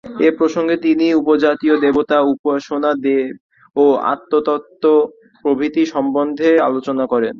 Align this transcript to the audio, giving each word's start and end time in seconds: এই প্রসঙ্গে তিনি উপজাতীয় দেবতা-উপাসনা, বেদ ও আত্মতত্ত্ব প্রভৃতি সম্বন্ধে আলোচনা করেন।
এই 0.21 0.33
প্রসঙ্গে 0.39 0.75
তিনি 0.77 1.05
উপজাতীয় 1.21 1.75
দেবতা-উপাসনা, 1.79 2.91
বেদ 3.03 3.33
ও 3.75 3.83
আত্মতত্ত্ব 4.11 4.83
প্রভৃতি 5.45 5.83
সম্বন্ধে 5.93 6.49
আলোচনা 6.67 7.03
করেন। 7.05 7.29